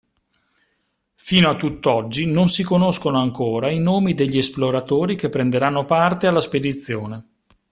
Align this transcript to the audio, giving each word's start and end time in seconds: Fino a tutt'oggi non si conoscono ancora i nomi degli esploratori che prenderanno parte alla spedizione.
Fino 1.13 1.51
a 1.51 1.55
tutt'oggi 1.55 2.25
non 2.25 2.47
si 2.47 2.63
conoscono 2.63 3.19
ancora 3.19 3.69
i 3.69 3.77
nomi 3.77 4.15
degli 4.15 4.39
esploratori 4.39 5.15
che 5.15 5.29
prenderanno 5.29 5.85
parte 5.85 6.25
alla 6.25 6.41
spedizione. 6.41 7.27